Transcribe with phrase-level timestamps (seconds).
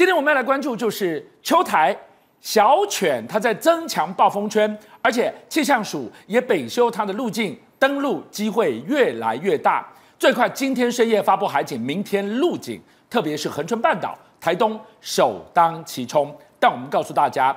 [0.00, 1.94] 今天我们要来关注就是秋台
[2.40, 9.86] 小犬，它在增强暴风圈，而且气象署也北修它的路径，登陆机会越来越大。
[10.18, 16.34] 最快今天深夜发布海警，明天陆警，特别是恒春半岛、台东首当其冲。
[16.58, 17.54] 但我们告诉大家，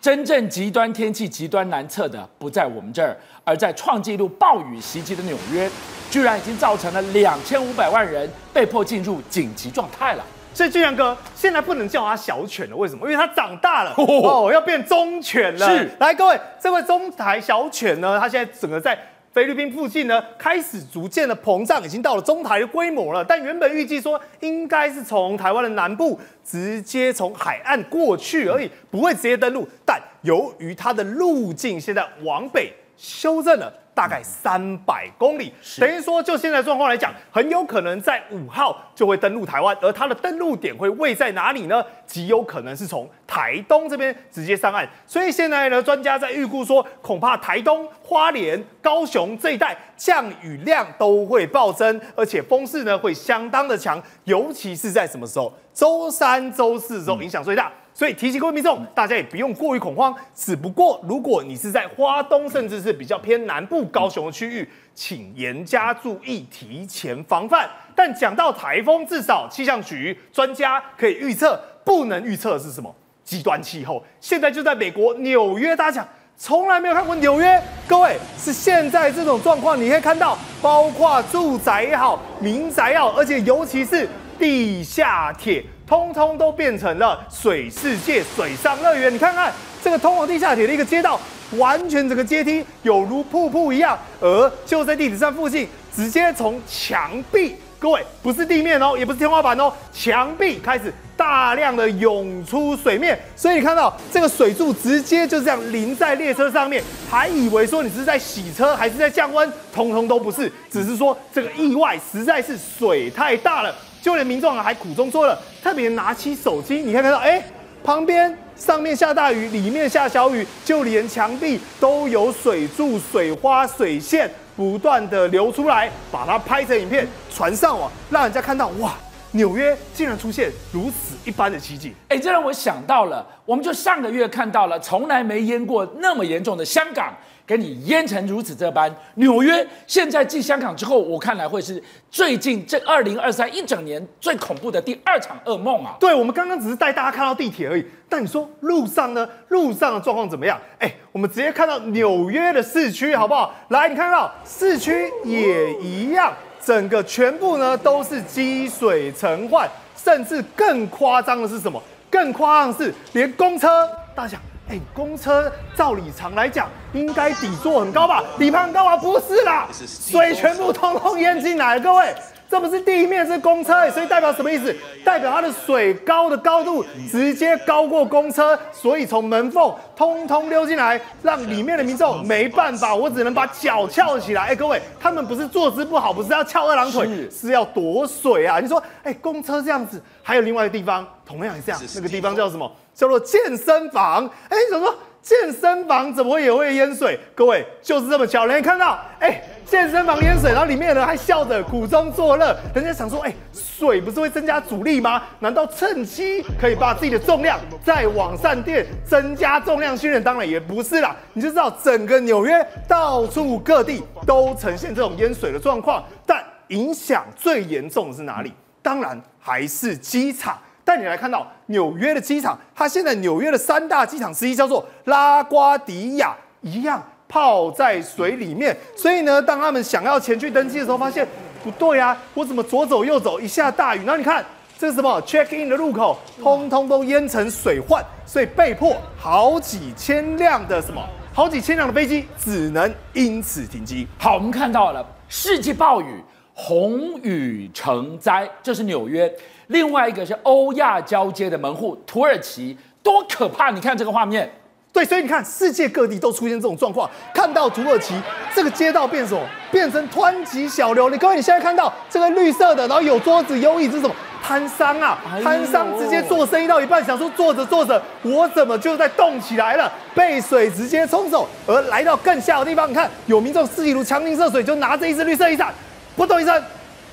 [0.00, 5.70] 真正极端天气、极端难测的不在我们这儿，而在创纪录暴雨袭击的纽约，
[6.10, 10.24] 居然已经造成了两千五百万人被迫进入紧急状态了。
[10.54, 13.10] 所以俊阳哥现在不能叫他小犬了，为什么？
[13.10, 15.66] 因为它长大了 哦，要变中犬了。
[15.66, 18.96] 是，来各位，这位中台小犬呢，它现在整个在
[19.32, 23.24] 菲律宾附近呢，开始逐渐的膨胀，已经到了中台的规模了。
[23.24, 29.68] 但原本预计说应该是从台湾的南部直接从海岸过去而已，不会直接登陆。
[29.84, 33.72] 但由于它的路径现在往北修正了。
[33.96, 41.80] 大概三百公里，等于说就现在状况来讲，很有可能在五号就会登陆台湾，而它的登陆点会位在哪里呢？
[42.04, 44.84] 极有可能是从台东这边直接上岸。
[45.06, 55.52] 所以现在呢，专家在预估说，恐怕台东、花莲、高雄这一带降雨量都会暴增，而且风势呢会相当的强，尤其是在什么时候？
[55.72, 57.70] 周三、周四的时候影响最大。
[57.96, 60.12] 所以提醒各位民众，大家也不用过于恐慌。
[60.34, 67.70] 只不过，如果你是在花东，甚至是比较偏南部高雄的区域，请严加注意，提前防范。
[67.94, 72.92] 但讲到台风，至少气象局专家可以预测，不能预测的是什么？
[73.22, 74.04] 极端气候。
[74.20, 77.62] 现在就在美国纽约，大家讲从来没有看过纽约。
[77.86, 85.64] 各位是现在这种状况，你可以看到，包括住宅也好，民宅也好，而且尤其是地下铁。
[85.86, 89.12] 通通都变成了水世界、水上乐园。
[89.12, 91.20] 你看看这个通往地下铁的一个街道，
[91.52, 113.74] 完全整个阶梯有如瀑布一样，而就在地铁站附近，直接从墙壁，各位不是地面哦，也不是天花板哦，墙壁开始大量的涌出水面，所以你看到这个水柱直接就这样淋在列车上面，还以为说你是在洗车还是在降温，通通都不是，只是说这个意外实在是水太大了。
[114.04, 117.42] 就连民众还苦中作乐，特别拿起手机，你看看到，哎，
[117.82, 128.92] 旁边上面下大雨，里面下小雨，就连墙壁都有水柱、水花、水线不断的流出来，把它拍成影片传上网，让人家看到，哇，
[129.30, 131.94] 纽约竟然出现如此一般的奇迹。
[132.10, 137.10] 哎，这让我想到了，我们就上个月看到了从来没淹过那么严重的香港。
[137.46, 145.94] 给你淹成如此这般，纽约现在继香港之后，我看来会是最近这二零二三一整年最恐怖的第二场噩梦啊！
[146.00, 149.28] 对，我们刚刚只是带大家看到地铁而已，但你说路上呢？
[149.48, 150.58] 路上的状况怎么样？
[150.78, 153.54] 哎，我们直接看到纽约的市区好不好？
[153.68, 156.32] 来，你看到市区也一样，
[156.64, 161.82] 整个全部呢都是积水成患，甚至更夸张的是什么？
[162.08, 164.40] 更夸张的是连公车，大家想。
[164.68, 168.24] 哎，公车照理常来讲，应该底座很高吧？
[168.38, 168.96] 底盘很高啊？
[168.96, 171.78] 不是啦，水全部通通淹进来。
[171.78, 172.14] 各位，
[172.54, 174.72] 这不是地面，是公车，所以代表什么意思？
[175.04, 184.42] 代表它的水高的高度直接高过公车，所以从门缝通通溜进来，让里面的民众没办法，我只能把脚翘起来。
[184.42, 188.60] 哎，各位，他们不是坐姿不好，不是要翘二郎腿，是，是要躲水啊！
[188.60, 192.70] 你说，哎，公车这样子，还有另外一个地方，同样也这样，那个地方叫什么？
[192.94, 197.18] 叫做健身房，哎，你怎么说健身房怎么会也会淹水？
[197.34, 199.42] 各位就是这么巧，你看到，哎，
[199.74, 205.20] 健身房淹水，然后里面的人还笑着苦中作乐，人家想说，哎，水不是会增加阻力吗？
[205.40, 210.22] 难道趁机可以把自己的重量再往上垫，增加重量训练？
[210.22, 218.52] 当然也不是啦，你就知道整个纽约到处各地都呈现这种淹水的状况，但影响最严重的是哪里？
[218.80, 220.56] 当然还是机场。
[220.84, 228.76] 带你来看到纽约的机场，它现在纽约的三大机场之一叫做拉瓜迪亚，一样泡在水里面。
[228.96, 231.26] 所以呢，当他们想要前去登机的时候，发现
[231.62, 234.44] 不对啊，我怎么左走右走，一下大雨，然后你看
[234.78, 241.00] 这是什么？check in 的入口，通通都淹成水患，所以被迫好几千辆的什么，
[241.32, 244.06] 好几千辆的飞机只能因此停机。
[244.18, 246.22] 好，我们看到了世纪暴雨，
[246.52, 249.32] 红雨成灾，这是纽约。
[249.68, 253.70] 另外一个是欧亚交接的门户土耳其，多可怕！
[253.70, 254.52] 你看这个画面，
[254.94, 257.10] 对，所以你看世界各地都出现这种状况。
[257.34, 258.14] 看到土耳其
[258.54, 259.40] 这个街道变什么？
[259.72, 261.10] 变成湍急小流。
[261.10, 265.18] 你各位，你现在看到这个绿色的，然后有桌子有椅子，什么摊商啊？
[265.42, 269.92] 摊商直接做生意到一半，想说做着做着，我怎么就在动起来了？
[270.14, 275.74] 被水直接冲走，而来到更下的地方，你看有民众四季如强行涉水，就拿着一支绿色雨伞，
[276.16, 276.62] 扑通一声，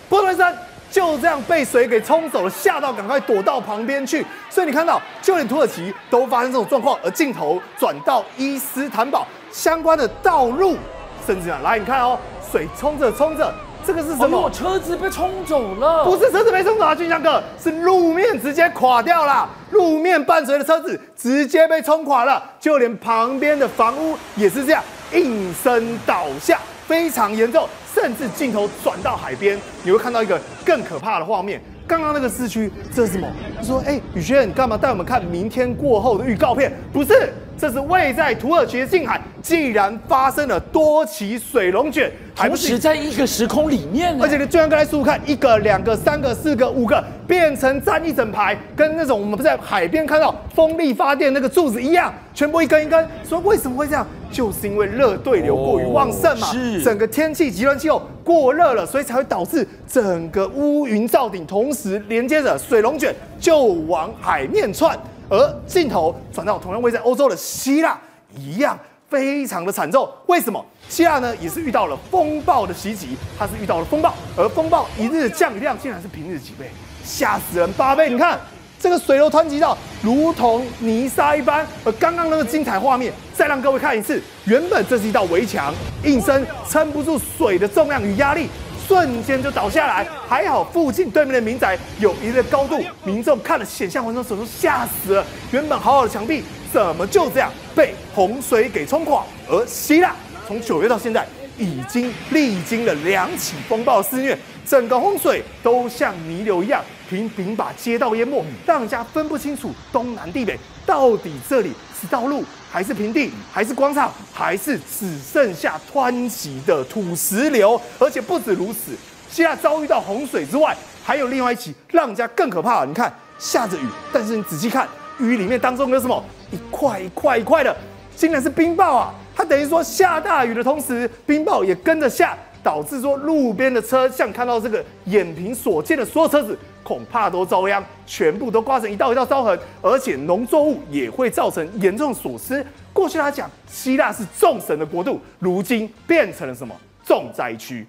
[0.07, 0.55] 扑通一声。
[0.91, 4.25] 就这样被水给冲走了，吓到赶快躲到旁边去。
[4.49, 10.77] 所以你看到，就连土耳其都发生这种状况，而镜头转到伊斯坦堡相关的道路，
[11.25, 12.19] 甚至啊，来你看哦，
[12.51, 13.51] 水冲着冲着。
[13.83, 14.37] 这个是什么？
[14.37, 24.83] 哦、车子被冲走了，不是车子被冲走啊，俊相哥，是路面直接垮掉了，路面伴随的车子直接被冲垮了，就连旁边的房屋也是这样
[25.13, 27.67] 应声倒下，非常严重。
[27.93, 31.61] 甚至镜头转到海边，你会看到一个更可怕的画面。
[31.87, 33.27] 刚刚那个市区，这是什么？
[33.57, 36.71] 他说：“哎，宇轩，你干嘛带我们看明天过后的预告片？
[36.93, 44.19] 不是。”这是位在土耳其的近海，竟然发生了多起水龙卷，还不是在一个时空里面。
[44.19, 53.07] 而且你就像刚才数看，一个、两个、三个、四个、五个，变成站一整排，跟那种我们不在海边看到风力发电那个柱子一样，全部一根一根。
[53.23, 54.07] 说为什么会这样？
[54.31, 64.97] 就是因为热对流过于旺盛嘛，是整个天气极端气候过热了，所以才会导致整个乌云罩顶同时连接着水龙卷就往海面窜。
[65.31, 67.97] 而镜头转到同样位在欧洲的希腊，
[68.35, 68.77] 一样
[69.09, 70.07] 非常的惨重。
[70.27, 70.63] 为什么？
[70.89, 76.69] 希腊呢也是遇到了风暴的袭击，它是遇到了风暴，而风暴一日的降雨量竟然是平日几倍，
[77.01, 78.09] 吓死人八倍！
[78.09, 78.37] 你看
[78.77, 81.65] 这个水流湍急到如同泥沙一般。
[81.85, 84.21] 而刚刚那个精彩画面，再让各位看一次。
[84.43, 85.73] 原本这是一道围墙，
[86.03, 88.49] 应声撑不住水的重量与压力。
[88.91, 95.25] 瞬间就倒下来，还好附近对面的民宅有一定的高度，民众看了险象环生，手都吓死了。
[95.51, 96.43] 原本好好的墙壁，
[96.73, 99.23] 怎么就这样被洪水给冲垮？
[99.47, 100.13] 而希腊
[100.45, 101.25] 从九月到现在，
[101.57, 112.43] 已经历经了两起风暴肆虐，整个洪水都像泥流一样，频频把街道淹没，让人家分不清楚东南地北，到底这里是道路？
[112.71, 117.79] 还是平地，还是广场，还是只剩下湍急的土石流。
[117.99, 118.93] 而且不止如此，
[119.29, 122.85] 希腊遭遇到洪水之外，还有另外一起让人家更可怕。
[122.85, 124.87] 你看，下着雨，但是你仔细看，
[125.19, 126.23] 雨里面当中有什么？
[126.51, 127.75] 一块一块一块的，
[128.15, 129.13] 竟然是冰雹啊！
[129.35, 136.57] 它等于说下大雨的同时，冰雹也跟着下，导致说路边的车，像看到这个眼平所见的所有车子。
[136.83, 142.65] 恐怕都遭殃，全部都刮成一道一道伤痕，而且农作物也会造成严重损失。
[142.91, 146.75] 过去他讲希腊是众神的国度，如今变成了什么
[147.05, 147.85] 重灾区？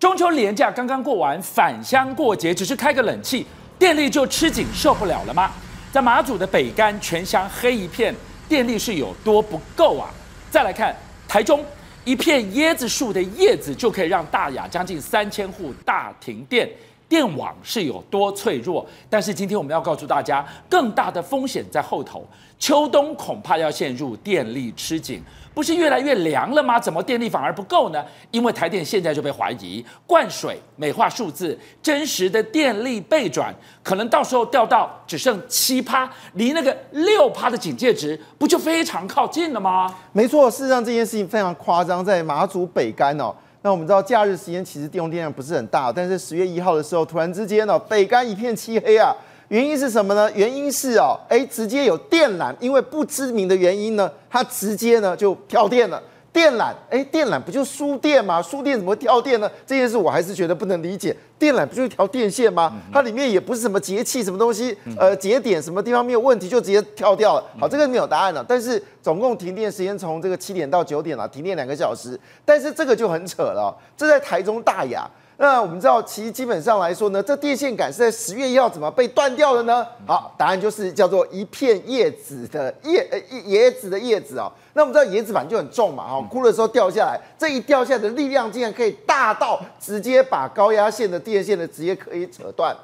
[0.00, 3.46] 中秋连假刚刚过完，返乡过节只是开个冷气，
[3.78, 5.50] 电力就吃紧受不了了吗？
[5.96, 8.14] 在马祖的北干，全乡黑一片，
[8.46, 10.10] 电力是有多不够啊？
[10.50, 10.94] 再来看。
[11.26, 11.64] 台中
[12.04, 16.68] 一片椰子树的叶子就可以让大雅将近三千户大停电，
[17.08, 18.84] 电网是有多脆弱？
[19.08, 22.26] 但是今天我们要告诉大家，更大的风险在后头，
[22.58, 25.22] 秋冬恐怕要陷入电力吃紧。
[25.54, 26.78] 不是越来越凉了吗？
[26.78, 28.04] 怎么电力反而不够呢？
[28.30, 39.94] 因为台电现在就被怀疑灌水、美化数字，真实的电力背转，可能到时候掉到只剩七趴，离那个六趴的警戒值不就非常靠近了吗？
[40.12, 43.34] 没错，事实上这件事情非常夸张，在马祖北竿哦。
[43.66, 49.12] 那我们知道假日时间其实电用电量不是很大，但是十月一号的时候，突然之间呢，北干一片漆黑啊。
[49.48, 50.30] 原因是什么呢？
[50.36, 56.00] 原因是哦，哎，直接有电缆，因为不知名的原因呢，它直接呢就跳电了。
[56.36, 58.42] 电缆，哎，电缆不就输电吗？
[58.42, 59.50] 输电怎么会跳电呢？
[59.66, 61.16] 这件事我还是觉得不能理解。
[61.38, 62.74] 电缆不就一条电线吗？
[62.92, 67.44] 它里面也不是什么节气什么东西，呃，节点什么地方没有问题就直接跳掉了。
[67.58, 68.44] 好，这个没有答案了。
[68.46, 72.20] 但是总共停电时间从这个七点到九点了，停电两个小时。
[72.44, 75.08] 但是这个就很扯了，这在台中大雅。
[75.38, 79.86] 那我们知道，其实基本上来说呢，这电线杆是在十月一号怎么被断掉的呢？
[80.06, 84.50] 好，答案就是叫做一片叶子的叶呃椰子的叶子哦。
[84.72, 92.74] 那我们知道椰子板就很重嘛，哈，枯的时候掉下来，这一掉下来的力量竟然可以大到直接把高压线的电线的直接可以扯断。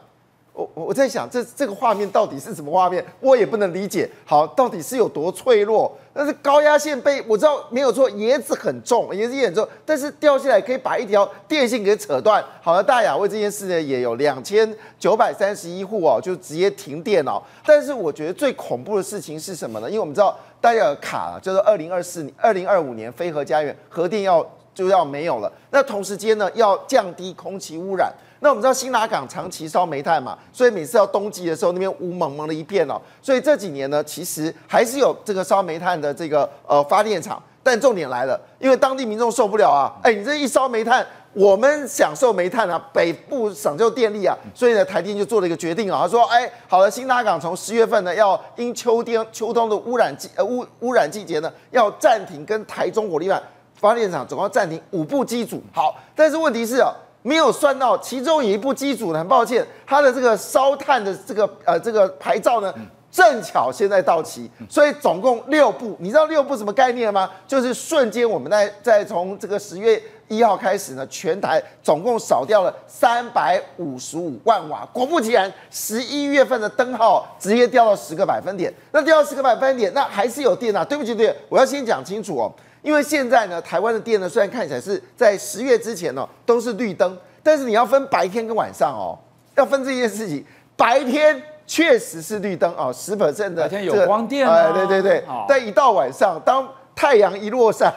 [0.55, 3.03] 我我在想，这这个画面到底是什么画面？
[3.21, 4.09] 我也不能理解。
[4.27, 5.91] 好，到底是有多脆弱？
[6.13, 12.45] 但是高压线被我知道没有错，椰子很重，椰子也很重，但是掉下来可以把一条电线给扯断。
[12.61, 17.43] 好了，大雅为这件事呢，也有两千九百三十一户哦，就直接停电哦。
[17.65, 19.89] 但是我觉得最恐怖的事情是什么呢？
[19.89, 28.13] 因为我们知道大雅卡就是二零二四年、二零二五年非核家园核电要就要没有了，那同时间呢要降低空气污染。
[28.41, 33.01] 那我们知道新南港长期烧煤炭嘛，所以每次到冬季的时候，那边雾蒙蒙的一片哦。
[33.21, 37.41] 所以这几年呢，其实还是有这个烧煤炭的这个呃发电厂。
[37.65, 53.41] 但重点来了，因为当地民众受不了啊，哎，你这一烧煤炭，我们享受煤炭啊，北部享受电力啊，所以呢，台电就做了一个决定啊，他说，哎，好了，新拉港从十月份呢，要因秋天秋冬的污染季呃污污染季节呢，要暂停跟台中火力发
[53.83, 55.61] 发电厂总共暂停五部机组。
[55.75, 62.73] 好，但是问题是啊，没有算到其中有一部机组呢，很抱歉，它的这个烧炭的这个呃这个牌照呢。
[63.11, 65.95] 正巧现在到期，所以总共六部。
[65.99, 67.31] 你知道六部什么概念吗？
[67.47, 74.89] 就是瞬间我们在在从这个十月一号开始呢，全台总共少掉了三百五十五万瓦。
[74.95, 78.73] 果不其然，十一月份的灯号直接掉到十个百分点。
[78.93, 80.83] 那掉到十个百分点，那还是有电啊？
[80.83, 82.51] 对不起，对我要先讲清楚哦。
[82.83, 89.19] 因为现在呢，台湾的电呢，虽然看起来是在十月之前呢、哦、都是绿灯，但是你要分白天跟晚上哦，
[89.57, 90.45] 要分这件事情，
[90.77, 91.43] 白天。
[91.65, 95.25] 确实是绿灯哦，十 percent 的、这个、白天有光电啊，哎，对对对。
[95.25, 97.91] 好但一到晚上，当太阳一落山，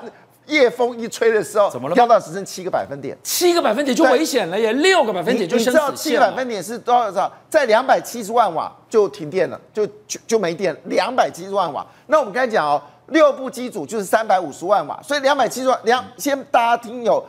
[0.46, 1.96] 夜风一吹的时候，怎么了？
[1.96, 5.74] 掉到只剩七个百分点，七个百分点就危险了耶，六个百分点就生死线。
[5.74, 7.12] 你知道七个百分点是多少？
[7.12, 7.34] 少？
[7.50, 11.86] 在两百七十万瓦就停电了，就就就没电，两百七十万瓦。
[12.06, 17.24] 那我们刚才讲哦，六部机组就是三百五十万瓦，所以两百七十万两，先大家听有。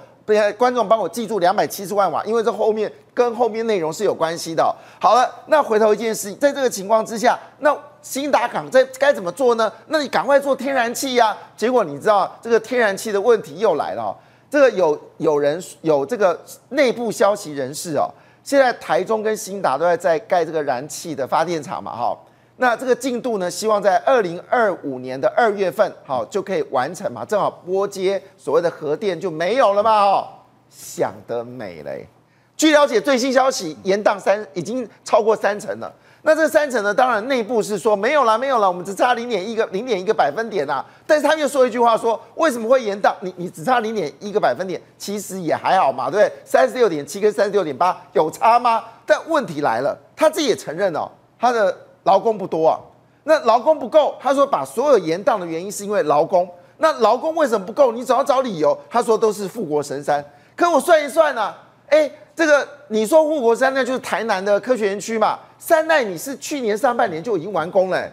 [0.58, 4.74] 观众帮我记住两百七十万瓦，因为这后面跟后面内容是有关系的。
[5.00, 9.72] 好了，那回头一件事，在这个情况之下，那兴达港在该怎么做呢？
[9.86, 11.38] 那你赶快做天然气呀、啊！
[11.56, 14.12] 结果你知道这个天然气的问题又来了。
[14.50, 16.36] 这个有有人有这个
[16.70, 18.10] 内部消息人士哦，
[18.42, 22.18] 现在台中跟兴达都在在盖这个燃气的发电厂嘛，哈。
[22.58, 23.50] 那这个进度呢？
[23.50, 30.26] 希望在二零二五年的二月份，好就可以完成嘛，正好拨接所谓的核电就没有了嘛，哦，
[30.70, 32.08] 想得美嘞！
[32.56, 35.92] 据了解，最新消息，延宕三已经超过三成了。
[36.22, 36.94] 那这三成呢？
[36.94, 40.82] 当然内部是说没有了，没有了，我们只差零点一个零点一个百分点啊。
[41.06, 43.12] 但是他又说一句话说，为什么会延宕？
[43.20, 46.32] 你你只差零点一个百分点，其实也还好嘛，对不对？
[46.42, 48.82] 三十六点七跟三十六点八有差吗？
[49.04, 51.06] 但问题来了，他自己也承认哦，
[51.38, 51.76] 他的。
[52.06, 52.80] 劳工不多啊，
[53.24, 56.48] 那劳工不够，他说把所有延宕的原因是因为劳工。
[56.78, 57.90] 那劳工为什么不够？
[57.90, 58.78] 你总要找理由。
[58.88, 60.24] 他说都是富国神山。
[60.54, 61.58] 可我算一算呢、啊，
[61.88, 65.38] 哎，这个你说富国山那就是台南的科学园区嘛。
[65.58, 68.08] 三奈米是去年上半年就已经完工了，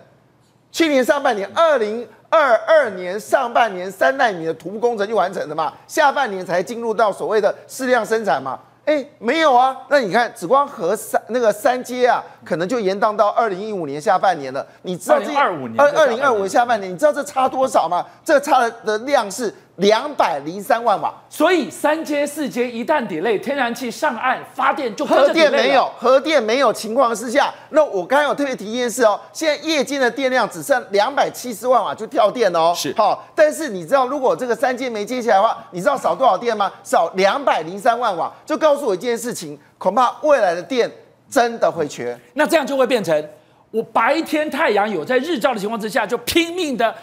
[0.72, 8.60] 去年上半年二零二二年上半年三奈米的土木工程就完成了嘛，下半年才进入到所谓的试量生产嘛。
[8.86, 14.66] 哎，没有啊，那你看，紫光和三那个三阶啊，可能就延宕到二零一五年下半年了。
[14.82, 18.06] 你知道这二五年二二零二五年下半年，你知道这差多少吗？
[18.26, 19.54] 这差的量是。
[19.78, 32.94] 两百零三万瓦，所以三阶四阶一旦 delay，天然气上岸发电就核电没有，核电没有情况之下，那我刚刚有特别提一件事哦，现在夜间的电量只剩两百七十万瓦就跳电哦，是。
[32.96, 36.72] 好，但是你知道如果这个三阶没接起来的话，你知道少多少电吗？
[36.84, 40.92] 少两百零三万瓦，就告诉我一件事情，恐怕未来的电
[41.28, 43.28] 真的会缺，那这样就会变成
[43.72, 46.94] 我白天太阳有在日照的情况之下，就拼命的。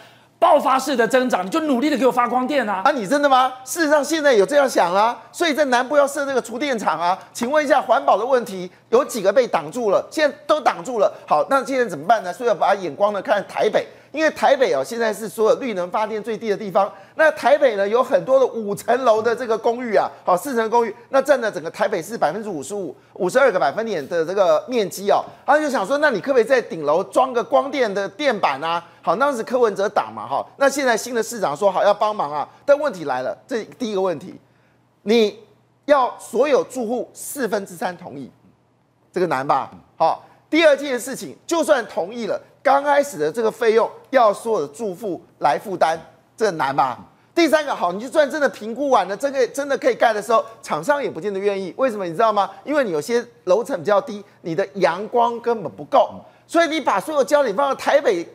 [0.41, 2.81] 爆发式的增长，你就努力的给我发光电啊！
[2.83, 3.53] 啊，你真的吗？
[3.63, 7.15] 事实上，现在有这样想啊，所以在南部要设这个储电厂啊。
[7.31, 10.03] 请问一下，环保的问题有几个被挡住了？
[10.09, 11.13] 现在都挡住了。
[11.27, 12.33] 好，那现在怎么办呢？
[12.33, 13.87] 所以要把眼光呢看台北。
[14.11, 16.91] 因为台北哦，现在是所有绿能发电最低的地方。
[17.15, 25.23] 那台北呢，有很多的五层楼的这个公寓啊，好，四层公寓，那占了整个台北市百分之五十五，五十二个百分点的这个面积哦。
[25.45, 28.83] 他就想说，那你可不可以在顶楼装个光电的电板啊？
[29.01, 30.45] 好，当时柯文哲打嘛，哈。
[30.57, 34.35] 那现在新的市长说好要帮忙啊，但问题来了，这第一个问题，
[35.03, 35.39] 你
[35.85, 38.29] 要所有住户四分之三同意，
[39.13, 39.71] 这个难吧？
[39.95, 42.37] 好，第二件事情，就算同意了。
[42.63, 45.99] 刚开始的这个费用要所有的住户来负担，
[46.37, 46.99] 这个难吧？
[47.33, 51.73] 第三个好，你就算真的评估完了，这个真的可以盖的时候，厂商也不见得愿意。
[51.77, 52.49] 为什么你知道吗？
[52.65, 56.09] 因为你有些楼层比较低，你的阳光根本不够，
[56.45, 58.27] 所以你把所有焦点放到台北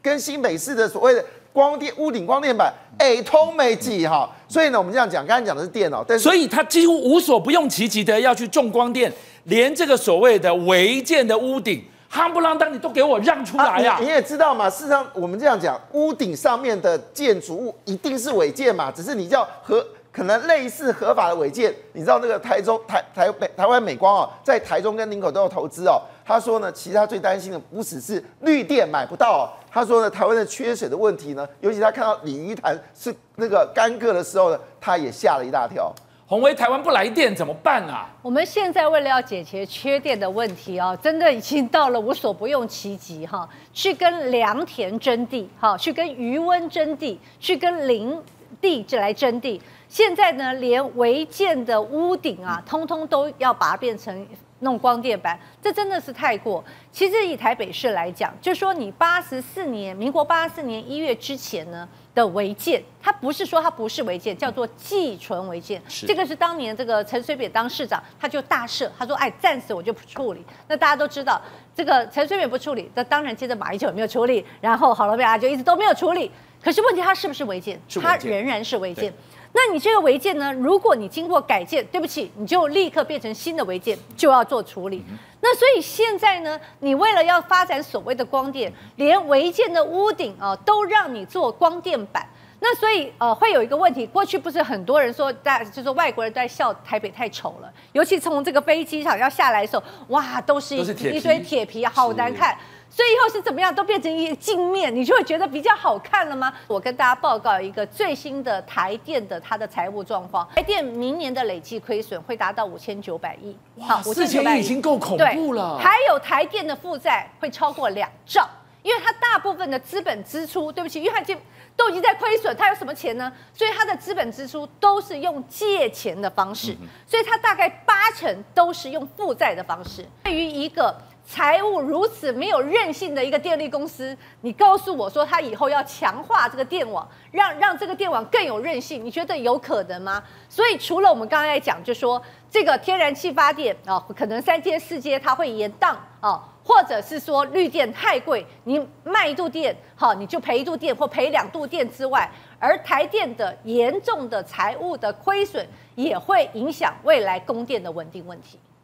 [0.00, 1.22] 跟新北市的所谓的
[1.52, 4.30] 光电屋顶光电板，哎，通没几哈。
[4.48, 9.12] 所以呢，我们这样讲，刚才讲的是电脑，但是所以他几乎无所不用其极的要去种光电，
[9.44, 11.84] 连这个所谓的违建的屋顶。
[12.14, 21.74] 夯不啷当，你都给我让出来呀、你也知道嘛，事实上我们这样讲，屋顶上面的建筑物一定是违建嘛，只是你叫合可能类似合法的违建。
[21.92, 26.00] 你知道那个台中台台北台湾美光哦，在台中跟林口都有投资哦。
[26.24, 35.92] 他说呢，其他最担心的不只是绿电买不到哦，他说呢，台湾的缺水的问题呢，尤其他看到鲤鱼潭是那个干涸的时候呢，他也吓了一大跳。
[36.26, 38.08] 宏威，台湾不来电怎么办啊？
[38.22, 48.18] 我们现在为了要解决缺电的问题啊，真的已经到了无所不用其极哈，去跟良田征地，哈，去跟余温征地，去跟林
[48.58, 49.60] 地来征地。
[49.86, 54.26] 现在呢，连违建的屋顶啊，通通都要把它变成
[54.60, 56.64] 弄光电板，这真的是太过。
[56.90, 65.82] 其实以台北市来讲，就说你八十四年，民国八十四年一月之前呢的违建，它不是说它不是违建，叫做寄存违建。
[65.88, 71.40] 是这个是当年这个陈水扁当市长，他就大赦，他说：“哎，暂时我就不处理。”那大家都知道，
[71.74, 76.30] 这个陈水扁不处理，那当然接着马英九也没有处理，然后好了没有就一直都没有处理。
[76.62, 77.78] 可是问题，它是不是违建？
[78.00, 79.12] 它仍然是违建。
[79.56, 80.52] 那你这个违建呢？
[80.54, 85.04] 如果你经过改建，对不起，你就立刻变成新的违建，就要做处理。
[85.40, 92.26] 那所以现在呢，你为了要发展所谓的光电，连违建的屋顶啊都让你做光电板。
[92.58, 100.80] 那所以呃会有一个问题，过去不是很多人说在就是外国人都在笑台北太丑了，尤其从这个飞机场要下来的时候，哇，都是一
[101.16, 102.56] 一堆铁皮，好难看。
[102.94, 106.54] 所以以后是怎么样，都变成一个镜面，你就会觉得比较好看了吗？
[106.68, 113.58] 我跟大家报告一个最新的台电的它的财务状况，台电明年的累计亏损会达到五千九百亿。
[113.78, 115.76] 哇，四千亿已经够恐怖了。
[115.76, 118.48] 还有台电的负债会超过两兆，
[118.82, 121.36] 因为它大部分的资本支出，对不起，因为它已经
[121.74, 123.32] 都已经在亏损，它有什么钱呢？
[123.52, 126.76] 所以它的资本支出都是用借钱的方式，
[127.08, 130.06] 所以它大概八成都是用负债的方式。
[130.22, 130.96] 对于一个
[131.26, 140.22] 财务如此没有韧性的一个电力公司，你告诉我说他以后要强化这个电网，让让这个电网更有韧性，你觉得有可能吗？
[140.50, 158.58] 所以除了我们刚才讲，就说这个天然气发电啊，可能三阶四阶它会延宕啊，或者是说绿电太贵，你卖一度电好，你就赔一度电或赔两度电之外，而台电的严重的财务的亏损也会影响未来供电的稳定问题。